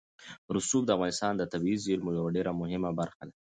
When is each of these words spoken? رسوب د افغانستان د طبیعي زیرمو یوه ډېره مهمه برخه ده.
رسوب 0.55 0.83
د 0.85 0.89
افغانستان 0.95 1.33
د 1.37 1.43
طبیعي 1.53 1.77
زیرمو 1.85 2.11
یوه 2.17 2.29
ډېره 2.35 2.51
مهمه 2.61 2.91
برخه 2.99 3.23
ده. 3.29 3.33